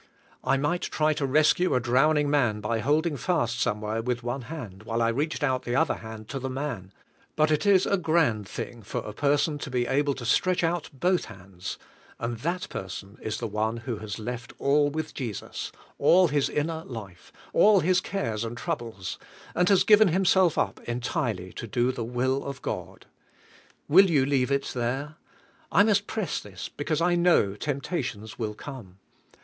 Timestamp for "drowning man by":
1.79-2.79